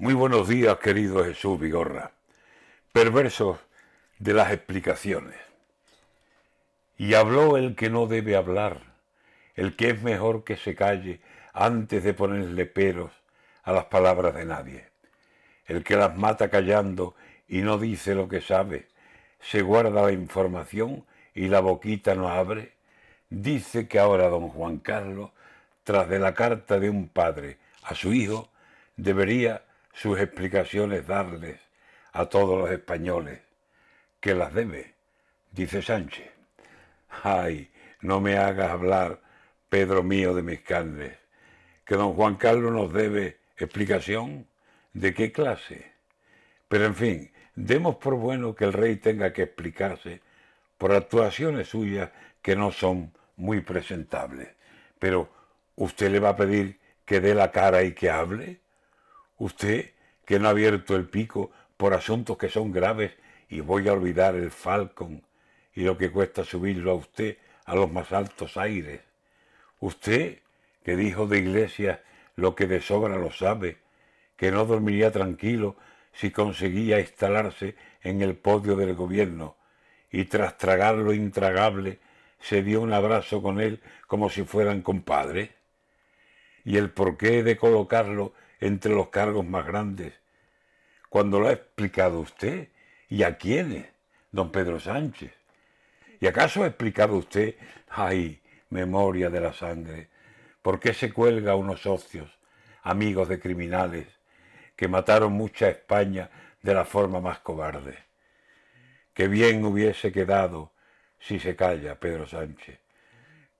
[0.00, 2.12] Muy buenos días, querido Jesús Vigorra.
[2.90, 3.58] Perversos
[4.18, 5.36] de las explicaciones.
[6.96, 8.80] Y habló el que no debe hablar,
[9.56, 11.20] el que es mejor que se calle
[11.52, 13.12] antes de ponerle peros
[13.62, 14.88] a las palabras de nadie.
[15.66, 17.14] El que las mata callando
[17.46, 18.88] y no dice lo que sabe,
[19.38, 21.04] se guarda la información
[21.34, 22.72] y la boquita no abre,
[23.28, 25.32] dice que ahora don Juan Carlos,
[25.84, 28.48] tras de la carta de un padre a su hijo,
[28.96, 31.60] debería sus explicaciones darles
[32.12, 33.40] a todos los españoles,
[34.20, 34.94] que las debe,
[35.52, 36.30] dice Sánchez.
[37.22, 39.20] Ay, no me hagas hablar,
[39.68, 41.16] Pedro mío de mis carnes,
[41.84, 44.46] que don Juan Carlos nos debe explicación
[44.92, 45.92] de qué clase.
[46.68, 50.20] Pero en fin, demos por bueno que el rey tenga que explicarse
[50.78, 52.10] por actuaciones suyas
[52.42, 54.48] que no son muy presentables.
[54.98, 55.30] Pero,
[55.76, 58.59] ¿usted le va a pedir que dé la cara y que hable?
[59.40, 59.92] Usted,
[60.26, 63.12] que no ha abierto el pico por asuntos que son graves
[63.48, 65.22] y voy a olvidar el Falcon
[65.74, 69.00] y lo que cuesta subirlo a usted a los más altos aires.
[69.78, 70.40] Usted,
[70.84, 72.00] que dijo de Iglesias
[72.36, 73.78] lo que de sobra lo sabe,
[74.36, 75.74] que no dormiría tranquilo
[76.12, 79.56] si conseguía instalarse en el podio del gobierno,
[80.10, 81.98] y tras tragar lo intragable
[82.40, 85.48] se dio un abrazo con él como si fueran compadres.
[86.62, 90.14] Y el porqué de colocarlo entre los cargos más grandes,
[91.08, 92.68] cuando lo ha explicado usted,
[93.08, 93.86] y a quiénes,
[94.30, 95.32] don Pedro Sánchez.
[96.20, 97.56] ¿Y acaso ha explicado usted,
[97.88, 100.08] ay, memoria de la sangre,
[100.62, 102.30] por qué se cuelga a unos socios,
[102.82, 104.06] amigos de criminales,
[104.76, 106.30] que mataron mucha España
[106.62, 107.98] de la forma más cobarde?
[109.14, 110.72] Que bien hubiese quedado
[111.18, 112.78] si se calla, Pedro Sánchez,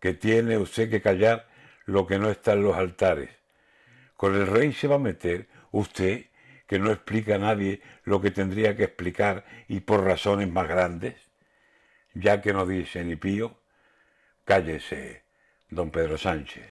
[0.00, 1.46] que tiene usted que callar
[1.84, 3.30] lo que no está en los altares,
[4.16, 6.26] con el rey se va a meter usted,
[6.66, 11.14] que no explica a nadie lo que tendría que explicar y por razones más grandes.
[12.14, 13.60] Ya que no dice ni pío,
[14.44, 15.24] cállese,
[15.68, 16.64] don Pedro Sánchez.